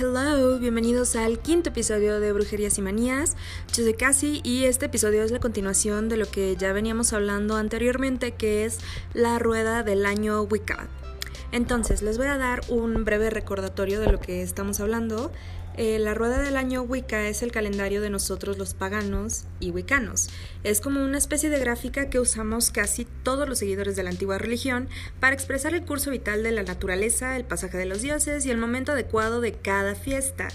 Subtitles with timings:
[0.00, 3.36] hello, bienvenidos al quinto episodio de Brujerías y Manías.
[3.74, 7.56] Yo soy Cassie y este episodio es la continuación de lo que ya veníamos hablando
[7.56, 8.78] anteriormente, que es
[9.12, 10.88] la rueda del año Wicca.
[11.52, 15.32] Entonces, les voy a dar un breve recordatorio de lo que estamos hablando.
[15.82, 20.28] Eh, la rueda del año Wicca es el calendario de nosotros los paganos y wiccanos.
[20.62, 24.36] Es como una especie de gráfica que usamos casi todos los seguidores de la antigua
[24.36, 24.90] religión
[25.20, 28.58] para expresar el curso vital de la naturaleza, el pasaje de los dioses y el
[28.58, 30.48] momento adecuado de cada fiesta.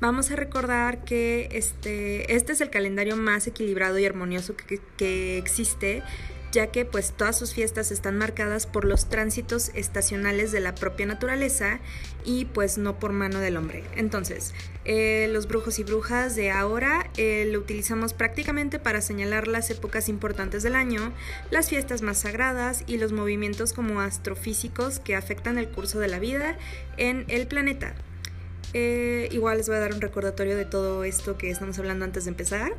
[0.00, 6.02] Vamos a recordar que este, este es el calendario más equilibrado y armonioso que existe
[6.52, 11.06] ya que pues todas sus fiestas están marcadas por los tránsitos estacionales de la propia
[11.06, 11.80] naturaleza
[12.24, 13.84] y pues no por mano del hombre.
[13.96, 19.70] Entonces, eh, los brujos y brujas de ahora eh, lo utilizamos prácticamente para señalar las
[19.70, 21.12] épocas importantes del año,
[21.50, 26.18] las fiestas más sagradas y los movimientos como astrofísicos que afectan el curso de la
[26.18, 26.56] vida
[26.96, 27.94] en el planeta.
[28.74, 32.24] Eh, igual les voy a dar un recordatorio de todo esto que estamos hablando antes
[32.24, 32.72] de empezar.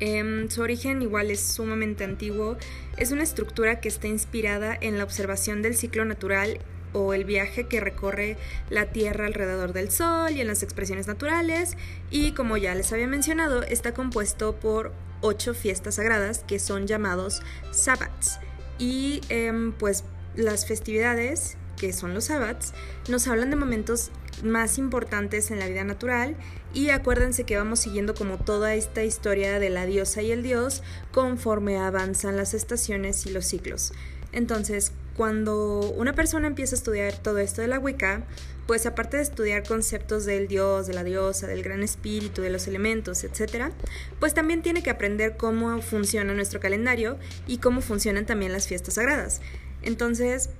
[0.00, 2.56] Em, su origen igual es sumamente antiguo,
[2.96, 6.58] es una estructura que está inspirada en la observación del ciclo natural
[6.92, 8.36] o el viaje que recorre
[8.68, 11.76] la Tierra alrededor del Sol y en las expresiones naturales.
[12.10, 17.42] Y como ya les había mencionado está compuesto por ocho fiestas sagradas que son llamados
[17.70, 18.38] sabbats.
[18.78, 22.72] Y em, pues las festividades que son los sabbats
[23.08, 24.10] nos hablan de momentos
[24.42, 26.36] más importantes en la vida natural
[26.72, 30.82] y acuérdense que vamos siguiendo como toda esta historia de la diosa y el dios
[31.12, 33.92] conforme avanzan las estaciones y los ciclos.
[34.32, 38.24] Entonces, cuando una persona empieza a estudiar todo esto de la Wicca,
[38.66, 42.68] pues aparte de estudiar conceptos del dios, de la diosa, del gran espíritu, de los
[42.68, 43.72] elementos, etc.,
[44.20, 47.18] pues también tiene que aprender cómo funciona nuestro calendario
[47.48, 49.40] y cómo funcionan también las fiestas sagradas.
[49.82, 50.50] Entonces,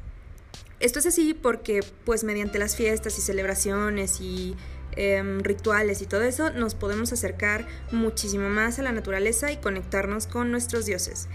[0.80, 4.56] esto es así porque pues mediante las fiestas y celebraciones y
[4.96, 10.26] em, rituales y todo eso nos podemos acercar muchísimo más a la naturaleza y conectarnos
[10.26, 11.28] con nuestros dioses.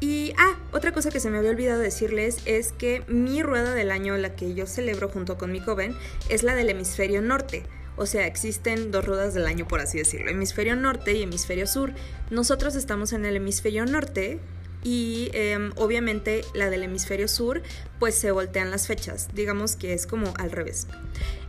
[0.00, 3.90] Y, ah, otra cosa que se me había olvidado decirles es que mi rueda del
[3.90, 5.94] año, la que yo celebro junto con mi joven,
[6.30, 7.64] es la del hemisferio norte.
[7.96, 11.92] O sea, existen dos ruedas del año, por así decirlo, hemisferio norte y hemisferio sur.
[12.30, 14.40] Nosotros estamos en el hemisferio norte,
[14.82, 17.62] y em, obviamente la del hemisferio sur
[17.98, 20.86] pues se voltean las fechas, digamos que es como al revés.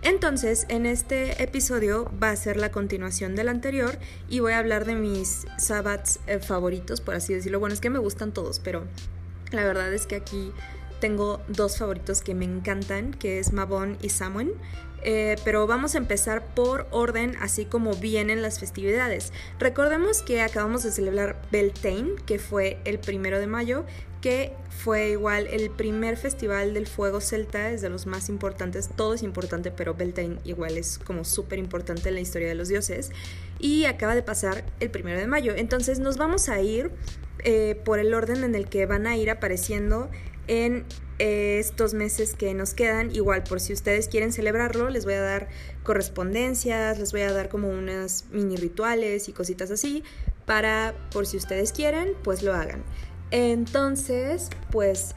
[0.01, 3.97] Entonces en este episodio va a ser la continuación del anterior
[4.29, 7.59] y voy a hablar de mis sabbats eh, favoritos, por así decirlo.
[7.59, 8.85] Bueno, es que me gustan todos, pero
[9.51, 10.51] la verdad es que aquí
[11.01, 14.53] tengo dos favoritos que me encantan, que es Mabon y Samuen.
[15.03, 19.33] Eh, pero vamos a empezar por orden, así como vienen las festividades.
[19.59, 23.83] Recordemos que acabamos de celebrar Beltane, que fue el primero de mayo,
[24.21, 29.15] que fue igual el primer festival del fuego celta, es de los más importantes, todo
[29.15, 33.09] es importante, pero Beltane igual es como súper importante en la historia de los dioses,
[33.57, 35.53] y acaba de pasar el primero de mayo.
[35.55, 36.91] Entonces nos vamos a ir
[37.43, 40.11] eh, por el orden en el que van a ir apareciendo
[40.47, 40.85] en
[41.19, 43.11] eh, estos meses que nos quedan.
[43.11, 45.49] Igual, por si ustedes quieren celebrarlo, les voy a dar
[45.83, 50.03] correspondencias, les voy a dar como unas mini rituales y cositas así,
[50.45, 52.83] para, por si ustedes quieren, pues lo hagan.
[53.31, 55.15] Entonces, pues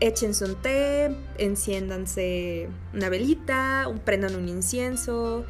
[0.00, 5.44] échense un té, enciéndanse una velita, prendan un incienso,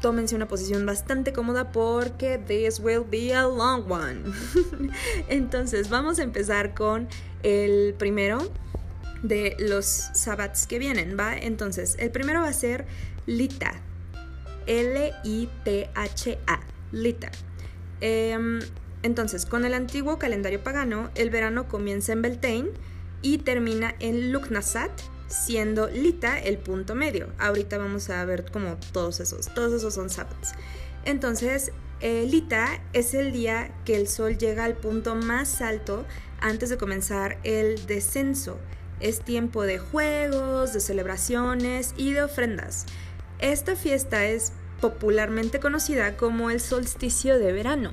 [0.00, 4.22] tómense una posición bastante cómoda porque this will be a long one.
[5.28, 7.08] Entonces, vamos a empezar con
[7.44, 8.50] el primero,
[9.24, 11.34] de los sabbats que vienen, ¿va?
[11.36, 12.84] Entonces, el primero va a ser
[13.26, 13.72] Lita.
[14.66, 16.60] L-I-T-H-A.
[16.92, 17.30] Lita.
[18.00, 18.60] Em,
[19.02, 22.70] entonces, con el antiguo calendario pagano, el verano comienza en Beltane
[23.22, 24.92] y termina en Lugnasat,
[25.28, 27.28] siendo Lita el punto medio.
[27.38, 30.52] Ahorita vamos a ver como todos esos, todos esos son sabbats.
[31.06, 36.04] Entonces, eh, Lita es el día que el sol llega al punto más alto
[36.44, 38.58] antes de comenzar el descenso.
[39.00, 42.84] Es tiempo de juegos, de celebraciones y de ofrendas.
[43.38, 47.92] Esta fiesta es popularmente conocida como el solsticio de verano,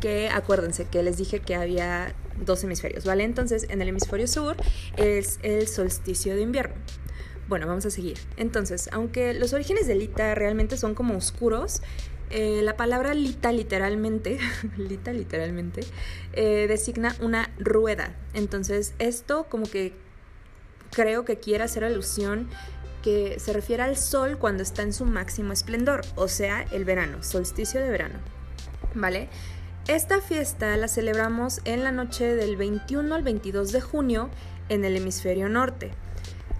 [0.00, 2.14] que acuérdense que les dije que había
[2.44, 3.24] dos hemisferios, ¿vale?
[3.24, 4.56] Entonces en el hemisferio sur
[4.96, 6.74] es el solsticio de invierno.
[7.48, 8.18] Bueno, vamos a seguir.
[8.36, 11.82] Entonces, aunque los orígenes de Lita realmente son como oscuros,
[12.30, 14.38] eh, la palabra Lita literalmente,
[14.76, 15.80] Lita literalmente,
[16.32, 18.14] eh, designa una rueda.
[18.34, 19.94] Entonces, esto como que
[20.90, 22.48] creo que quiere hacer alusión
[23.02, 27.22] que se refiere al sol cuando está en su máximo esplendor, o sea, el verano,
[27.22, 28.18] solsticio de verano.
[28.94, 29.28] ¿Vale?
[29.86, 34.28] Esta fiesta la celebramos en la noche del 21 al 22 de junio
[34.68, 35.92] en el hemisferio norte.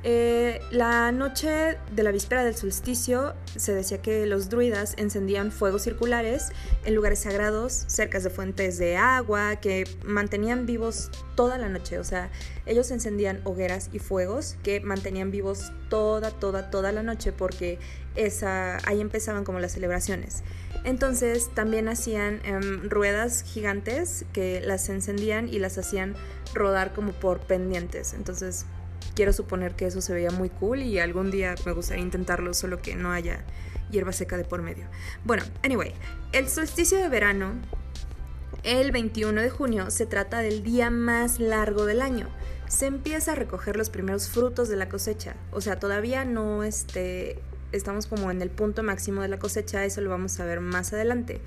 [0.04, 5.82] Eh, la noche de la víspera del solsticio se decía que los druidas encendían fuegos
[5.82, 6.50] circulares
[6.84, 11.98] en lugares sagrados, cerca de fuentes de agua, que mantenían vivos toda la noche.
[11.98, 12.30] O sea,
[12.64, 17.78] ellos encendían hogueras y fuegos que mantenían vivos toda, toda, toda la noche porque
[18.14, 20.42] esa, ahí empezaban como las celebraciones.
[20.84, 26.14] Entonces también hacían em, ruedas gigantes que las encendían y las hacían
[26.54, 28.14] rodar como por pendientes.
[28.14, 28.64] Entonces
[29.14, 32.80] quiero suponer que eso se veía muy cool y algún día me gustaría intentarlo, solo
[32.80, 33.44] que no haya
[33.90, 34.86] hierba seca de por medio.
[35.24, 35.94] Bueno, anyway,
[36.32, 37.52] el solsticio de verano,
[38.62, 42.28] el 21 de junio, se trata del día más largo del año.
[42.68, 47.40] Se empieza a recoger los primeros frutos de la cosecha, o sea, todavía no este,
[47.72, 50.92] estamos como en el punto máximo de la cosecha, eso lo vamos a ver más
[50.92, 51.40] adelante.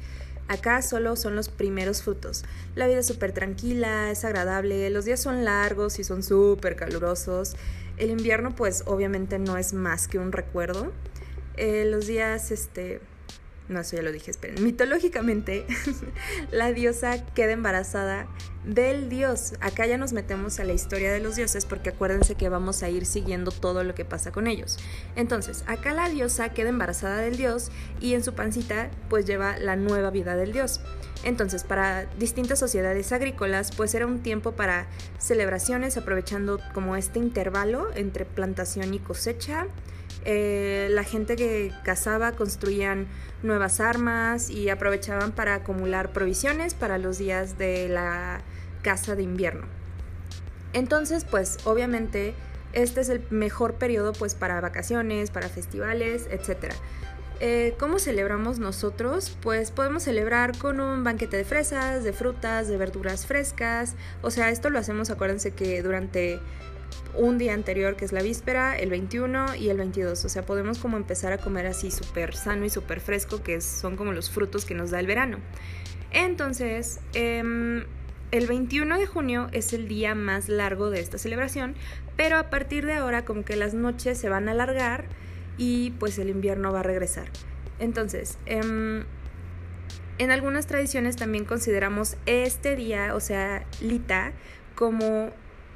[0.51, 2.43] Acá solo son los primeros frutos.
[2.75, 7.55] La vida es súper tranquila, es agradable, los días son largos y son súper calurosos.
[7.95, 10.91] El invierno pues obviamente no es más que un recuerdo.
[11.55, 12.99] Eh, los días, este,
[13.67, 14.61] no, eso ya lo dije, esperen.
[14.63, 15.65] Mitológicamente,
[16.51, 18.27] la diosa queda embarazada
[18.65, 19.53] del dios.
[19.61, 22.89] Acá ya nos metemos a la historia de los dioses porque acuérdense que vamos a
[22.89, 24.77] ir siguiendo todo lo que pasa con ellos.
[25.15, 27.71] Entonces, acá la diosa queda embarazada del dios
[28.01, 30.81] y en su pancita pues lleva la nueva vida del dios.
[31.23, 34.87] Entonces, para distintas sociedades agrícolas, pues era un tiempo para
[35.19, 39.67] celebraciones aprovechando como este intervalo entre plantación y cosecha
[40.25, 43.07] eh, la gente que cazaba construían
[43.43, 48.41] nuevas armas y aprovechaban para acumular provisiones para los días de la
[48.83, 49.65] caza de invierno.
[50.73, 52.33] Entonces, pues obviamente
[52.73, 56.73] este es el mejor periodo pues para vacaciones, para festivales, etc.
[57.39, 59.35] Eh, ¿Cómo celebramos nosotros?
[59.41, 63.95] Pues podemos celebrar con un banquete de fresas, de frutas, de verduras frescas.
[64.21, 66.39] O sea, esto lo hacemos, acuérdense que durante
[67.15, 70.23] un día anterior, que es la víspera, el 21 y el 22.
[70.25, 73.95] O sea, podemos como empezar a comer así súper sano y súper fresco, que son
[73.97, 75.37] como los frutos que nos da el verano.
[76.11, 77.85] Entonces, em,
[78.31, 81.75] el 21 de junio es el día más largo de esta celebración,
[82.15, 85.05] pero a partir de ahora como que las noches se van a alargar
[85.57, 87.27] y pues el invierno va a regresar.
[87.79, 89.03] Entonces, em,
[90.17, 94.33] en algunas tradiciones también consideramos este día, o sea, Lita,
[94.75, 95.31] como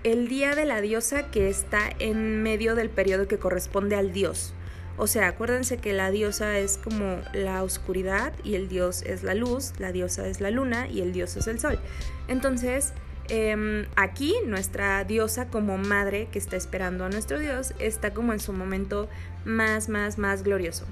[0.06, 4.54] el día de la diosa que está en medio del periodo que corresponde al dios.
[4.98, 9.34] O sea, acuérdense que la diosa es como la oscuridad y el dios es la
[9.34, 11.80] luz, la diosa es la luna y el dios es el sol.
[12.28, 12.94] Entonces,
[13.30, 18.40] em, aquí nuestra diosa como madre que está esperando a nuestro dios está como en
[18.40, 19.10] su momento
[19.44, 20.86] más, más, más glorioso.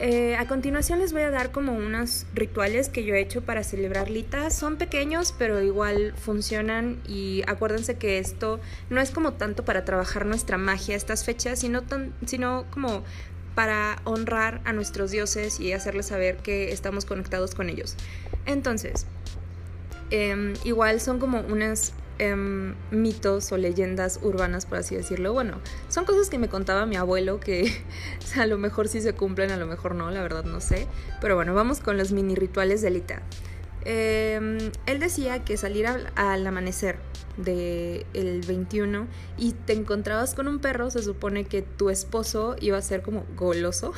[0.00, 3.62] Eh, a continuación les voy a dar como unos rituales que yo he hecho para
[3.62, 4.50] celebrar Lita.
[4.50, 8.60] Son pequeños, pero igual funcionan y acuérdense que esto
[8.90, 11.82] no es como tanto para trabajar nuestra magia estas fechas, sino,
[12.26, 13.04] sino como
[13.54, 17.94] para honrar a nuestros dioses y hacerles saber que estamos conectados con ellos.
[18.46, 19.06] Entonces,
[20.10, 25.32] em, igual son como unas Em, mitos o leyendas urbanas, por así decirlo.
[25.32, 27.72] Bueno, son cosas que me contaba mi abuelo que
[28.38, 30.86] a lo mejor sí se cumplen, a lo mejor no, la verdad no sé.
[31.20, 33.22] Pero bueno, vamos con los mini rituales de Lita.
[33.84, 36.98] Em, él decía que salir al, amanecer
[37.36, 42.78] del el 21 y te encontrabas con un perro, se supone que tu esposo iba
[42.78, 43.92] a ser como goloso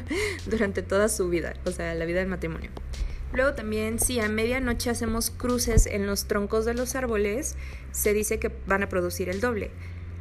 [0.46, 2.70] durante toda su vida, o sea, la vida del matrimonio.
[3.32, 7.56] Luego también si a medianoche hacemos cruces en los troncos de los árboles,
[7.90, 9.70] se dice que van a producir el doble.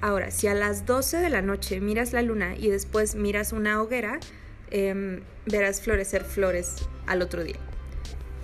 [0.01, 3.82] Ahora, si a las 12 de la noche miras la luna y después miras una
[3.82, 4.20] hoguera,
[4.72, 6.75] em, verás florecer flores
[7.06, 7.60] al otro día.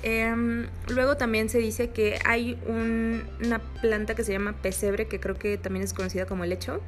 [0.03, 5.35] Em, luego también se dice que hay una planta que se llama pesebre, que creo
[5.35, 6.81] que también es conocida como el lecho,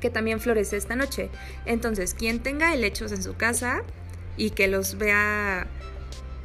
[0.00, 1.30] que también florece esta noche.
[1.64, 3.82] Entonces, quien tenga helechos en su casa
[4.36, 5.66] y que los vea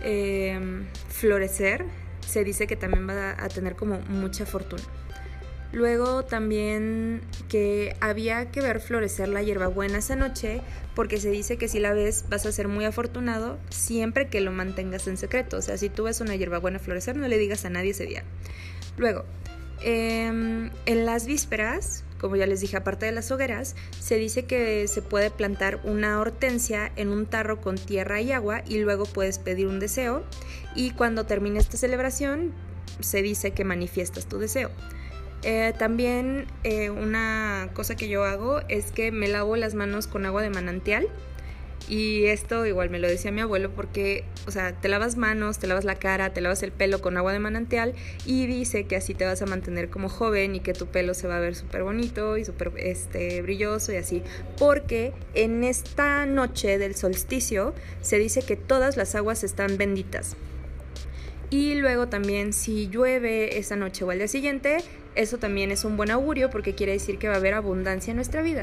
[0.03, 1.85] Em, florecer,
[2.25, 4.83] se dice que también va a tener como mucha fortuna.
[5.71, 10.61] Luego también que había que ver florecer la hierbabuena esa noche
[10.95, 14.51] porque se dice que si la ves vas a ser muy afortunado siempre que lo
[14.51, 15.57] mantengas en secreto.
[15.57, 18.23] O sea, si tú ves una hierbabuena florecer no le digas a nadie ese día.
[18.97, 19.25] Luego,
[19.81, 24.87] em, en las vísperas como ya les dije, aparte de las hogueras, se dice que
[24.87, 29.39] se puede plantar una hortensia en un tarro con tierra y agua y luego puedes
[29.39, 30.23] pedir un deseo
[30.75, 32.53] y cuando termine esta celebración
[32.99, 34.69] se dice que manifiestas tu deseo.
[35.43, 40.25] Eh, también eh, una cosa que yo hago es que me lavo las manos con
[40.25, 41.07] agua de manantial
[41.87, 45.67] Y esto igual me lo decía mi abuelo porque, o sea, te lavas manos, te
[45.67, 47.95] lavas la cara, te lavas el pelo con agua de manantial
[48.25, 51.27] y dice que así te vas a mantener como joven y que tu pelo se
[51.27, 54.23] va a ver súper bonito y súper este, brilloso y así.
[54.57, 60.35] Porque en esta noche del solsticio se dice que todas las aguas están benditas.
[61.49, 64.77] Y luego también si llueve esa noche o al día siguiente,
[65.15, 68.17] eso también es un buen augurio porque quiere decir que va a haber abundancia en
[68.17, 68.61] nuestra vida.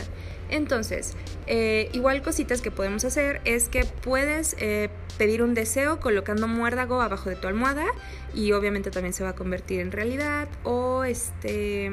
[0.48, 1.14] Entonces,
[1.46, 4.88] eh, igual cositas que podemos hacer es que puedes eh,
[5.18, 7.86] pedir un deseo colocando muérdago abajo de tu almohada
[8.34, 11.90] y obviamente también se va a convertir en realidad o este...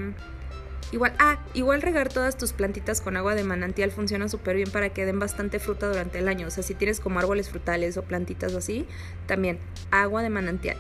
[0.93, 4.89] Igual, ah, igual regar todas tus plantitas con agua de manantial funciona súper bien para
[4.89, 6.45] que den bastante fruta durante el año.
[6.45, 8.85] O sea, si tienes como árboles frutales o plantitas así,
[9.25, 9.57] también
[9.89, 10.77] agua de manantial.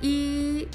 [0.00, 0.68] Y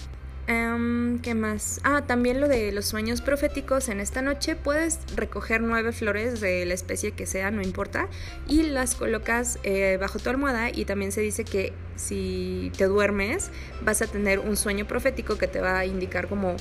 [0.47, 1.79] em, ¿Qué más?
[1.85, 3.87] Ah, también lo de los sueños proféticos.
[3.87, 8.09] En esta noche puedes recoger nueve flores de la especie que sea, no importa,
[8.45, 10.69] y las colocas eh, bajo tu almohada.
[10.69, 13.51] Y también se dice que si te duermes,
[13.85, 16.57] vas a tener un sueño profético que te va a indicar como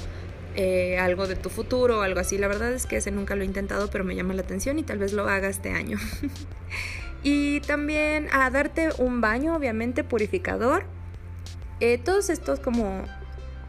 [0.61, 2.37] eh, algo de tu futuro o algo así.
[2.37, 4.83] La verdad es que ese nunca lo he intentado, pero me llama la atención y
[4.83, 5.99] tal vez lo haga este año.
[7.23, 10.83] y también a darte un baño, obviamente, purificador.
[11.79, 13.05] Eh, todos estos como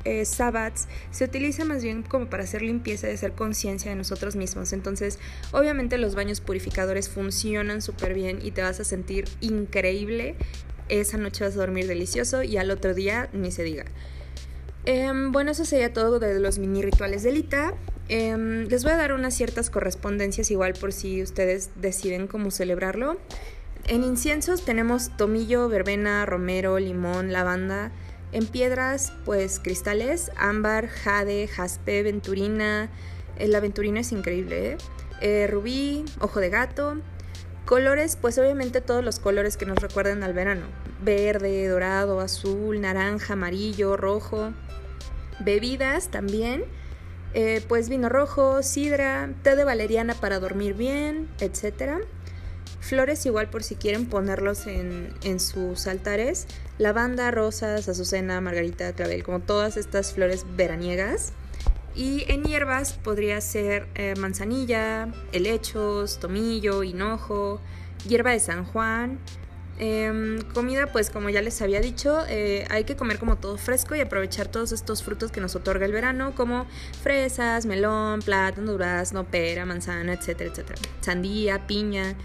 [0.03, 4.35] eh, sabbats se utilizan más bien como para hacer limpieza y hacer conciencia de nosotros
[4.35, 4.73] mismos.
[4.73, 5.19] Entonces,
[5.51, 10.37] obviamente los baños purificadores funcionan súper bien y te vas a sentir increíble.
[10.87, 13.85] Esa noche vas a dormir delicioso y al otro día ni se diga.
[14.85, 17.73] Em, bueno, eso sería todo de los mini rituales de Lita.
[18.07, 23.17] Em, les voy a dar unas ciertas correspondencias igual por si ustedes deciden cómo celebrarlo.
[23.87, 27.91] En inciensos tenemos tomillo, verbena, romero, limón, lavanda.
[28.31, 32.89] En piedras, pues cristales, ámbar, jade, jaspe, venturina.
[33.37, 34.77] Eh, la venturina es increíble, ¿eh?
[35.21, 35.47] ¿eh?
[35.47, 36.97] rubí, ojo de gato.
[37.65, 40.65] Colores, pues obviamente todos los colores que nos recuerden al verano.
[41.03, 44.53] Verde, dorado, azul, naranja, amarillo, rojo
[45.39, 46.63] bebidas también,
[47.33, 52.03] eh, pues vino rojo, sidra, té de valeriana para dormir bien, etc.
[52.79, 59.41] Flores igual por si quieren ponerlos en, sus altares, lavanda, rosas, azucena, margarita, clavel, como
[59.41, 61.33] todas estas flores veraniegas.
[61.95, 67.59] Y en hierbas podría ser eh, manzanilla, helechos, tomillo, hinojo,
[68.07, 69.19] hierba de San Juan,
[69.81, 73.95] Em, comida, pues como ya les había dicho, eh, hay que comer como todo fresco
[73.95, 76.67] y aprovechar todos estos frutos que nos otorga el verano, como
[77.01, 80.79] fresas, melón, plátano, durazno, pera, manzana, etcétera, etcétera.
[80.99, 82.15] Sandía, piña.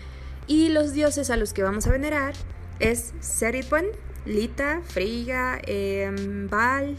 [0.48, 2.34] Y los dioses a los que vamos a venerar
[2.80, 3.86] es Seritwan,
[4.26, 6.10] Lita, Friga, eh,
[6.50, 6.96] Baal,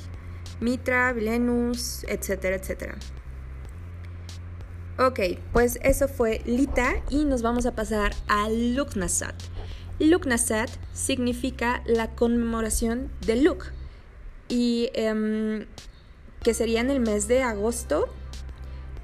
[0.61, 2.95] Mitra, Vilenus, etcétera, etcétera.
[4.97, 5.19] Ok,
[5.51, 9.35] pues eso fue Lita y nos vamos a pasar a Luknasat.
[9.99, 13.71] Luknasat significa la conmemoración de Luk
[14.49, 15.65] y em,
[16.43, 18.07] que sería en el mes de agosto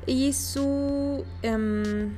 [0.06, 2.14] y su em,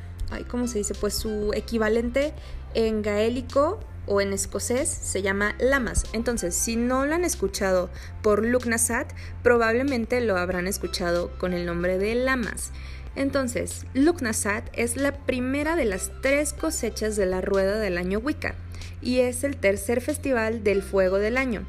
[0.48, 0.96] ¿cómo se dice?
[0.96, 2.34] Pues su equivalente
[2.74, 6.06] en gaélico o en escocés se llama Lamas.
[6.12, 7.90] Entonces, si no lo han escuchado
[8.22, 9.14] por Luknasat,
[9.44, 12.72] probablemente lo habrán escuchado con el nombre de Lamas.
[13.16, 18.56] Entonces, Luknasat es la primera de las tres cosechas de la rueda del año Wicca
[19.04, 21.66] y es el tercer festival del fuego del año.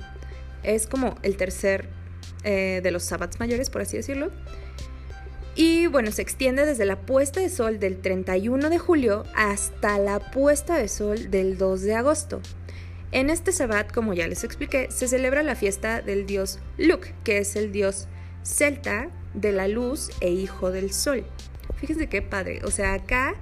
[0.63, 1.89] Es como el tercer
[2.45, 4.31] eh, de los sábados mayores, por así decirlo.
[5.57, 10.19] Y bueno, se extiende desde la puesta de sol del 31 de julio hasta la
[10.19, 12.41] puesta de sol del 2 de agosto.
[13.13, 17.39] En este sabbat, como ya les expliqué, se celebra la fiesta del dios Luk, que
[17.39, 18.09] es el dios
[18.43, 21.25] celta de la luz e hijo del sol.
[21.77, 22.61] Fíjense qué padre.
[22.65, 23.37] O sea, acá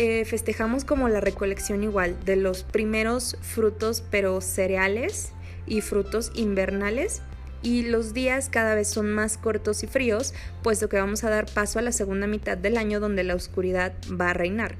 [0.00, 5.32] eh, festejamos como la recolección igual de los primeros frutos, pero cereales
[5.66, 7.20] y frutos invernales.
[7.64, 11.46] Y los días cada vez son más cortos y fríos, puesto que vamos a dar
[11.52, 14.76] paso a la segunda mitad del año donde la oscuridad va a reinar.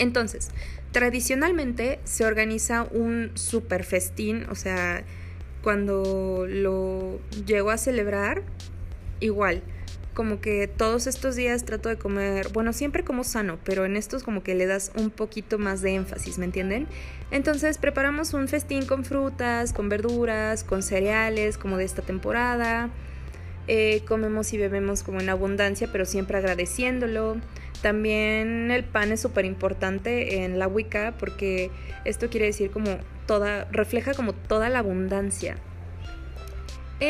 [0.00, 0.48] Entonces,
[0.90, 5.04] tradicionalmente se organiza un super festín, o sea,
[5.62, 8.42] cuando lo llego a celebrar,
[9.20, 9.62] igual,
[10.14, 14.22] como que todos estos días trato de comer, bueno, siempre como sano, pero en estos
[14.22, 16.86] como que le das un poquito más de énfasis, ¿me entienden?
[17.30, 22.90] Entonces preparamos un festín con frutas, con verduras, con cereales, como de esta temporada.
[23.66, 27.36] Eh, comemos y bebemos como en abundancia, pero siempre agradeciéndolo.
[27.82, 31.70] También el pan es súper importante en la Wicca porque
[32.04, 35.56] esto quiere decir como toda, refleja como toda la abundancia.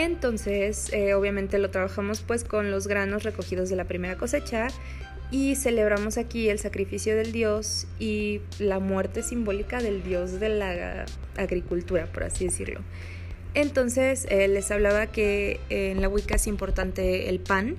[0.03, 4.67] Entonces, eh, obviamente lo trabajamos pues con los granos recogidos de la primera cosecha
[5.31, 11.07] y celebramos aquí el sacrificio del dios y la muerte simbólica del dios de la
[11.37, 12.81] agricultura, por así decirlo.
[13.55, 17.77] Entonces eh, les hablaba que en la Wicca es importante el pan.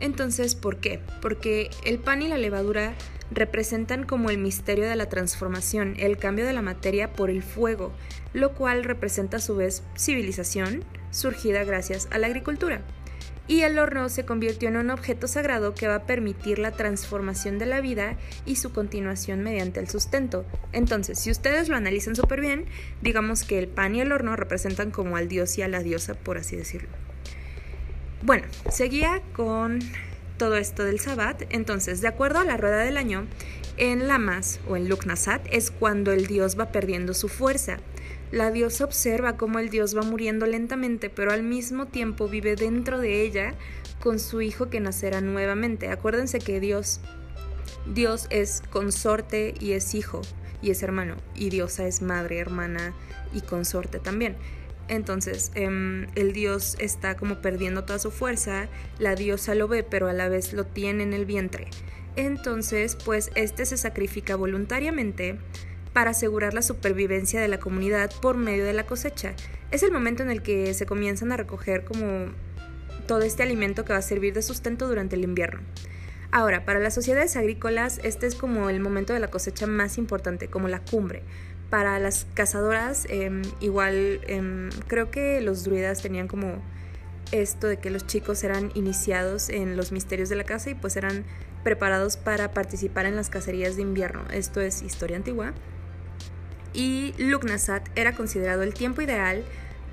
[0.00, 1.00] Entonces, ¿por qué?
[1.22, 2.94] Porque el pan y la levadura
[3.30, 7.92] representan como el misterio de la transformación, el cambio de la materia por el fuego,
[8.34, 12.82] lo cual representa a su vez civilización surgida gracias a la agricultura
[13.46, 17.58] y el horno se convirtió en un objeto sagrado que va a permitir la transformación
[17.58, 18.16] de la vida
[18.46, 20.46] y su continuación mediante el sustento.
[20.72, 22.64] Entonces, si ustedes lo analizan súper bien,
[23.02, 26.14] digamos que el pan y el horno representan como al dios y a la diosa,
[26.14, 26.88] por así decirlo.
[28.22, 29.80] Bueno, seguía con
[30.38, 31.42] todo esto del Sabbat.
[31.50, 33.26] Entonces, de acuerdo a la rueda del año,
[33.76, 37.78] en Lamas o en Luknasat es cuando el dios va perdiendo su fuerza.
[38.34, 42.98] La diosa observa cómo el dios va muriendo lentamente, pero al mismo tiempo vive dentro
[42.98, 43.54] de ella
[44.00, 45.88] con su hijo que nacerá nuevamente.
[45.88, 47.00] Acuérdense que Dios,
[47.86, 50.20] Dios es consorte y es hijo
[50.60, 52.92] y es hermano, y diosa es madre, hermana
[53.32, 54.34] y consorte también.
[54.88, 58.66] Entonces, em, el dios está como perdiendo toda su fuerza,
[58.98, 61.68] la diosa lo ve, pero a la vez lo tiene en el vientre.
[62.16, 65.38] Entonces, pues este se sacrifica voluntariamente
[65.94, 69.32] para asegurar la supervivencia de la comunidad por medio de la cosecha.
[69.70, 72.26] Es el momento en el que se comienzan a recoger como
[73.06, 75.60] todo este alimento que va a servir de sustento durante el invierno.
[76.32, 80.48] Ahora, para las sociedades agrícolas, este es como el momento de la cosecha más importante,
[80.48, 81.22] como la cumbre.
[81.70, 86.60] Para las cazadoras, em, igual em, creo que los druidas tenían como
[87.30, 90.96] esto de que los chicos eran iniciados en los misterios de la caza y pues
[90.96, 91.24] eran
[91.62, 94.24] preparados para participar en las cacerías de invierno.
[94.32, 95.54] Esto es historia antigua
[96.74, 99.44] y Lugnasat era considerado el tiempo ideal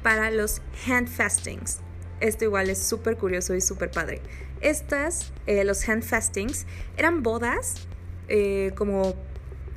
[0.03, 1.79] para los handfastings.
[2.19, 4.21] Esto igual es súper curioso y súper padre.
[4.61, 6.65] Estas, eh, los handfastings,
[6.97, 7.87] eran bodas
[8.27, 9.15] eh, como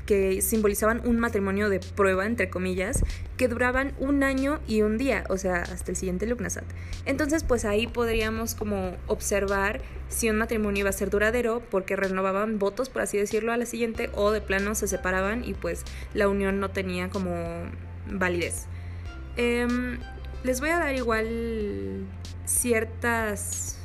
[0.07, 3.03] que simbolizaban un matrimonio de prueba, entre comillas,
[3.37, 6.65] que duraban un año y un día, o sea, hasta el siguiente Lugnasat.
[7.07, 12.59] Entonces, pues ahí podríamos como observar si un matrimonio iba a ser duradero, porque renovaban
[12.59, 16.29] votos, por así decirlo, a la siguiente, o de plano se separaban y pues la
[16.29, 17.35] unión no tenía como
[18.11, 18.67] validez.
[19.37, 19.99] Em,
[20.45, 22.07] les voy a dar igual
[22.45, 23.79] ciertas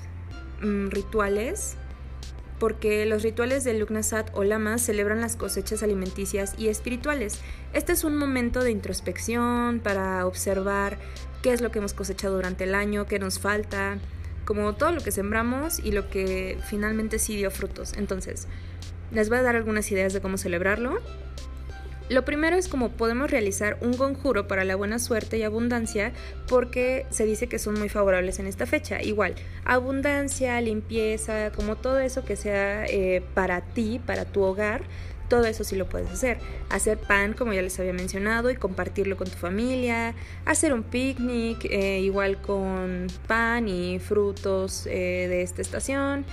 [0.62, 1.78] mm, rituales
[2.60, 7.40] porque los rituales de Lugnasat o Lama celebran las cosechas alimenticias y espirituales.
[7.74, 10.98] Este es un momento de introspección para observar
[11.42, 13.98] qué es lo que hemos cosechado durante el año, qué nos falta,
[14.46, 17.94] como todo lo que sembramos y lo que finalmente sí dio frutos.
[17.94, 18.48] Entonces,
[19.12, 21.00] les voy a dar algunas ideas de cómo celebrarlo.
[22.10, 26.12] Lo primero es como podemos realizar un conjuro para la buena suerte y abundancia
[26.48, 29.02] porque se dice que son muy favorables en esta fecha.
[29.02, 34.82] Igual, abundancia, limpieza, como todo eso que sea eh, para ti, para tu hogar,
[35.30, 36.40] todo eso sí lo puedes hacer.
[36.72, 40.16] Hacer pan, como ya les había mencionado, y compartirlo con tu familia.
[40.46, 46.26] Hacer un picnic, eh, igual con pan y frutos eh, de esta estación.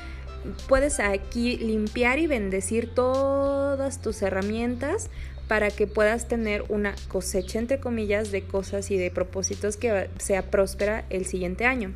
[0.68, 5.10] Puedes aquí limpiar y bendecir todas tus herramientas
[5.48, 10.50] para que puedas tener una cosecha, entre comillas, de cosas y de propósitos que sea
[10.50, 11.92] próspera el siguiente año.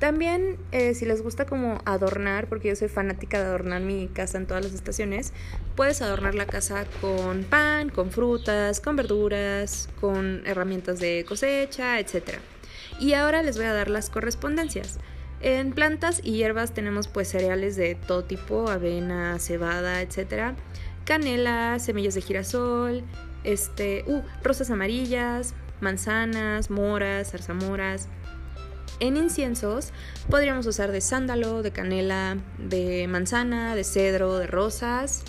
[0.00, 4.38] También, eh, si les gusta como adornar, porque yo soy fanática de adornar mi casa
[4.38, 5.34] en todas las estaciones,
[5.76, 12.38] puedes adornar la casa con pan, con frutas, con verduras, con herramientas de cosecha, etc.
[12.98, 14.98] Y ahora les voy a dar las correspondencias.
[15.42, 20.54] En plantas y hierbas tenemos pues cereales de todo tipo, avena, cebada, etc
[21.10, 23.02] canela, semillas de girasol,
[23.42, 28.06] este, uh, rosas amarillas, manzanas, moras, zarzamoras.
[29.00, 29.92] En inciensos
[30.28, 35.24] podríamos usar de sándalo, de canela, de manzana, de cedro, de rosas.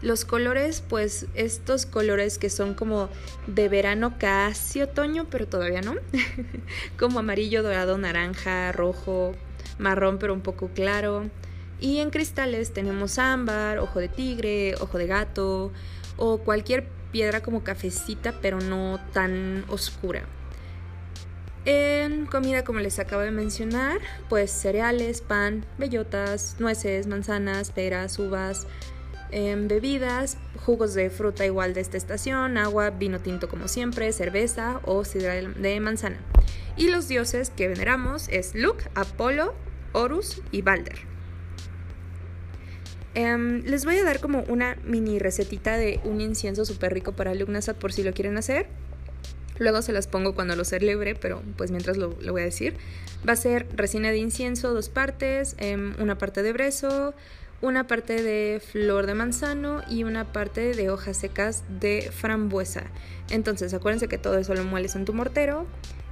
[0.00, 3.10] Los colores, pues estos colores que son como
[3.46, 5.96] de verano casi otoño, pero todavía no.
[6.98, 9.34] como amarillo, dorado, naranja, rojo,
[9.78, 11.28] marrón, pero un poco claro.
[11.80, 15.72] Y en cristales tenemos ámbar, ojo de tigre, ojo de gato
[16.16, 20.24] o cualquier piedra como cafecita pero no tan oscura.
[21.64, 28.66] En comida, como les acabo de mencionar, pues cereales, pan, bellotas, nueces, manzanas, peras, uvas,
[29.30, 34.80] en bebidas, jugos de fruta igual de esta estación, agua, vino tinto como siempre, cerveza
[34.84, 36.16] o sidra de manzana.
[36.76, 39.54] Y los dioses que veneramos es Luke, Apolo,
[39.92, 41.17] Horus y Balder.
[43.18, 47.34] Em, les voy a dar como una mini recetita de un incienso súper rico para
[47.34, 48.68] Lugnasat por si lo quieren hacer.
[49.58, 52.76] Luego se las pongo cuando lo celebre, pero pues mientras lo, voy a decir.
[53.28, 57.12] Va a ser resina de incienso, dos partes, em, una parte de brezo,
[57.60, 62.84] una parte de flor de manzano y una parte de hojas secas de frambuesa.
[63.30, 65.66] Entonces acuérdense que todo eso lo mueles en tu mortero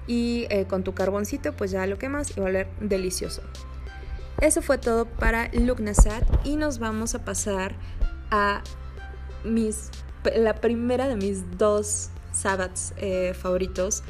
[0.08, 3.42] y eh, con tu carboncito pues ya lo quemas y va a oler delicioso.
[4.40, 7.74] Eso fue todo para Lugnasat y nos vamos a pasar
[8.30, 8.62] a
[9.44, 9.90] mis,
[10.36, 14.02] la primera de mis dos sabbats eh, favoritos.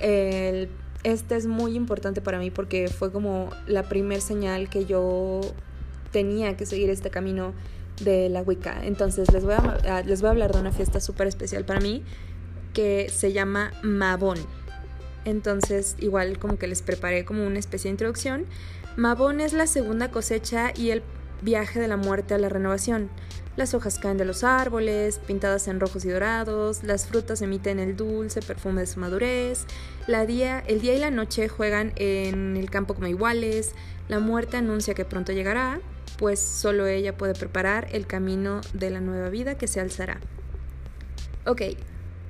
[0.00, 5.40] este es muy importante para mí porque fue como la primer señal que yo
[6.12, 7.54] tenía que seguir este camino
[8.02, 8.84] de la Wicca.
[8.84, 12.02] Entonces les voy a, les voy a hablar de una fiesta súper especial para mí
[12.74, 14.38] que se llama Mabón.
[15.24, 18.44] Entonces igual como que les preparé como una especie de introducción.
[18.96, 21.02] Mabón es la segunda cosecha y el
[21.42, 23.10] viaje de la muerte a la renovación.
[23.56, 27.96] Las hojas caen de los árboles, pintadas en rojos y dorados, las frutas emiten el
[27.96, 29.66] dulce perfume de su madurez,
[30.06, 33.72] la día, el día y la noche juegan en el campo como iguales,
[34.08, 35.80] la muerte anuncia que pronto llegará,
[36.16, 40.20] pues solo ella puede preparar el camino de la nueva vida que se alzará.
[41.46, 41.62] Ok,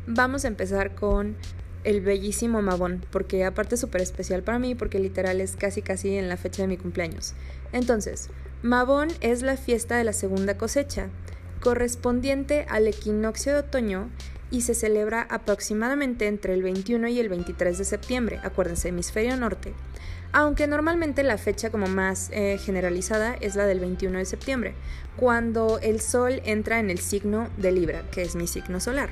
[0.06, 1.36] vamos a empezar con
[1.84, 6.16] el bellísimo Mabón, porque aparte es súper especial para mí, porque literal es casi casi
[6.16, 7.34] en la fecha de mi cumpleaños.
[7.72, 8.30] Entonces,
[8.62, 11.08] Mabón es la fiesta de la segunda cosecha,
[11.60, 14.10] correspondiente al equinoccio de otoño
[14.50, 19.72] y se celebra aproximadamente entre el 21 y el 23 de septiembre, acuérdense, hemisferio norte,
[20.32, 24.74] aunque normalmente la fecha como más eh, generalizada es la del 21 de septiembre,
[25.16, 29.10] cuando el sol entra en el signo de Libra, que es mi signo solar.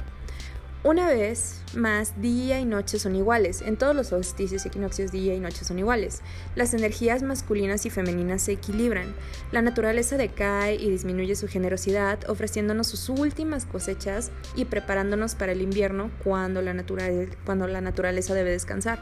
[0.84, 3.62] Una vez más, día y noche son iguales.
[3.62, 6.22] En todos los solsticios y equinoccios, día y noche son iguales.
[6.56, 9.14] Las energías masculinas y femeninas se equilibran.
[9.52, 15.62] La naturaleza decae y disminuye su generosidad, ofreciéndonos sus últimas cosechas y preparándonos para el
[15.62, 18.98] invierno cuando la, naturaleza debe descansar.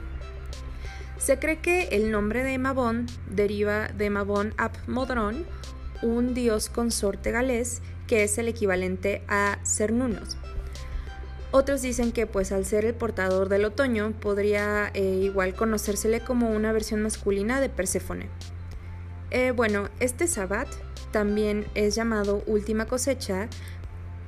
[1.17, 5.47] Se cree que el nombre de Mabon deriva de Mabon ap Modron,
[6.03, 10.40] un dios consorte galés que es el equivalente a Cernunos.
[11.53, 16.51] Otros dicen que pues al ser el portador del otoño podría eh, igual conocérsele como
[16.51, 18.29] una versión masculina de Perséfone.
[19.33, 20.69] Eh, bueno, este Sabbat
[21.11, 23.49] también es llamado última cosecha,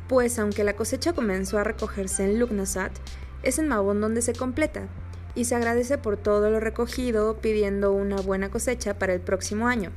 [0.09, 2.93] pues aunque la cosecha comenzó a recogerse en Lugnasat,
[3.45, 4.89] es en Mabón donde se completa,
[5.35, 9.91] y se agradece por todo lo recogido pidiendo una buena cosecha para el próximo año,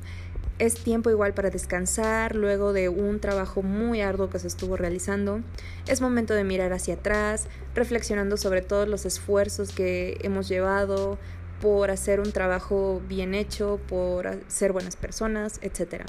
[0.57, 5.41] es tiempo igual para descansar luego de un trabajo muy arduo que se estuvo realizando.
[5.87, 11.17] Es momento de mirar hacia atrás, reflexionando sobre todos los esfuerzos que hemos llevado
[11.61, 16.03] por hacer un trabajo bien hecho, por ser buenas personas, etc.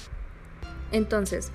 [0.92, 1.50] Entonces,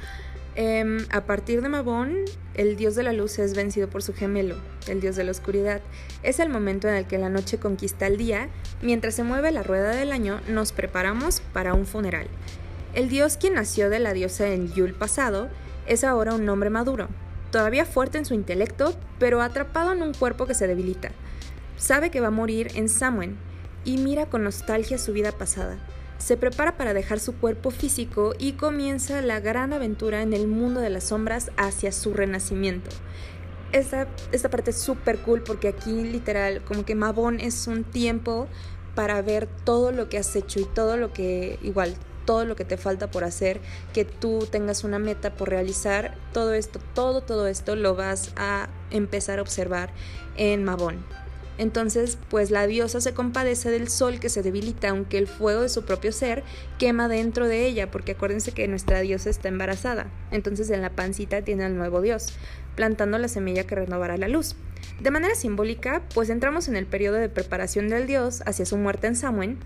[0.55, 2.17] em, a partir de Mabón,
[2.55, 5.81] el dios de la luz es vencido por su gemelo, el dios de la oscuridad.
[6.23, 8.49] Es el momento en el que la noche conquista el día.
[8.81, 12.27] Mientras se mueve la rueda del año, nos preparamos para un funeral.
[12.93, 15.47] El dios quien nació de la diosa en Yul pasado
[15.87, 17.07] es ahora un hombre maduro,
[17.49, 21.11] todavía fuerte en su intelecto, pero atrapado en un cuerpo que se debilita.
[21.77, 23.37] Sabe que va a morir en Samhain
[23.85, 25.77] y mira con nostalgia su vida pasada.
[26.17, 30.81] Se prepara para dejar su cuerpo físico y comienza la gran aventura en el mundo
[30.81, 32.89] de las sombras hacia su renacimiento.
[33.71, 38.49] Esta, esta parte es súper cool porque aquí literal como que Mabón es un tiempo
[38.95, 41.95] para ver todo lo que has hecho y todo lo que igual
[42.31, 43.59] todo lo que te falta por hacer,
[43.91, 48.69] que tú tengas una meta por realizar, todo esto, todo, todo esto lo vas a
[48.89, 49.89] empezar a observar
[50.37, 51.03] en Mabón.
[51.57, 55.67] Entonces, pues la diosa se compadece del sol que se debilita, aunque el fuego de
[55.67, 56.45] su propio ser
[56.79, 60.09] quema dentro de ella, porque acuérdense que nuestra diosa está embarazada.
[60.31, 62.27] Entonces en la pancita tiene al nuevo dios,
[62.77, 64.55] plantando la semilla que renovará la luz.
[65.01, 69.07] De manera simbólica, pues entramos en el periodo de preparación del dios hacia su muerte
[69.07, 69.59] en Samhain,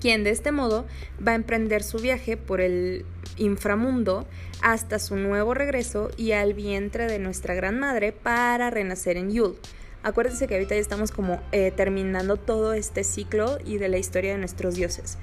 [0.00, 0.86] quien de este modo
[1.26, 3.04] va a emprender su viaje por el
[3.36, 4.26] inframundo
[4.62, 9.56] hasta su nuevo regreso y al vientre de nuestra gran madre para renacer en Yul.
[10.02, 14.32] Acuérdense que ahorita ya estamos como eh, terminando todo este ciclo y de la historia
[14.32, 15.18] de nuestros dioses.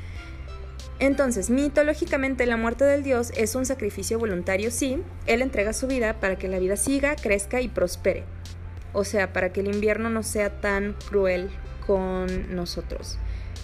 [0.99, 6.19] Entonces, mitológicamente la muerte del dios es un sacrificio voluntario, sí, él entrega su vida
[6.19, 8.23] para que la vida siga, crezca y prospere.
[8.93, 11.51] O sea, para que el invierno no sea tan cruel
[11.85, 13.19] con nosotros.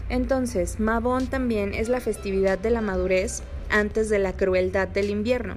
[0.10, 5.56] Entonces, Mabón también es la festividad de la madurez antes de la crueldad del invierno.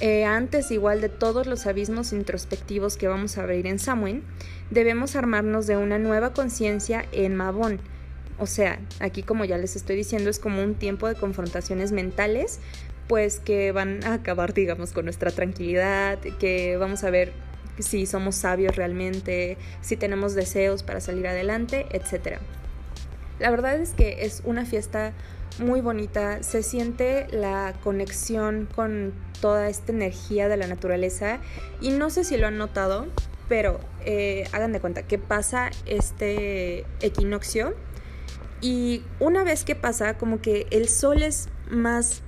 [0.00, 4.22] Eh, antes igual de todos los abismos introspectivos que vamos a abrir en Samhain,
[4.70, 7.80] debemos armarnos de una nueva conciencia en Mabón.
[8.38, 12.60] O sea, aquí como ya les estoy diciendo es como un tiempo de confrontaciones mentales,
[13.08, 17.32] pues que van a acabar, digamos, con nuestra tranquilidad, que vamos a ver
[17.78, 22.40] si somos sabios realmente, si tenemos deseos para salir adelante, etcétera.
[23.40, 25.12] La verdad es que es una fiesta
[25.58, 31.40] muy bonita, se siente la conexión con toda esta energía de la naturaleza.
[31.80, 33.06] Y no sé si lo han notado,
[33.48, 37.74] pero eh, hagan de cuenta que pasa este equinoccio.
[38.60, 42.22] Y una vez que pasa como que el sol es más,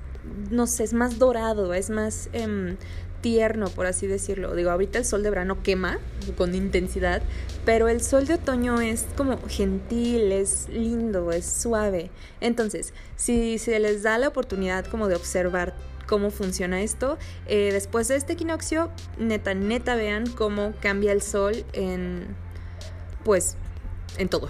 [0.50, 2.76] no sé, es más dorado, es más em,
[3.20, 4.54] tierno, por así decirlo.
[4.54, 5.98] Digo, ahorita el sol de verano quema
[6.36, 7.22] con intensidad,
[7.64, 12.10] pero el sol de otoño es como gentil, es lindo, es suave.
[12.40, 15.74] Entonces, si se les da la oportunidad como de observar
[16.06, 21.64] cómo funciona esto, eh, después de este equinoccio, neta, neta vean cómo cambia el sol
[21.72, 22.26] en,
[23.24, 23.56] pues,
[24.18, 24.48] en todo.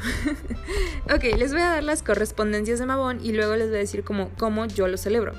[1.14, 4.04] ok, les voy a dar las correspondencias de Mabón y luego les voy a decir
[4.04, 5.34] cómo, cómo yo lo celebro.